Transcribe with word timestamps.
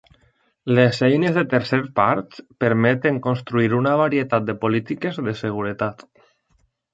Les 0.77 1.01
eines 1.07 1.35
de 1.39 1.43
tercer 1.51 1.79
parts 1.99 2.41
permeten 2.65 3.19
construir 3.27 3.69
una 3.81 3.93
varietat 4.01 4.49
de 4.49 4.57
polítiques 4.65 5.21
de 5.29 5.37
seguretat. 5.45 6.05